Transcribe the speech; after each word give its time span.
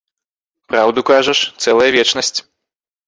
Праўду 0.71 0.99
кажаш, 1.11 1.39
цэлая 1.65 1.91
вечнасць. 1.97 2.37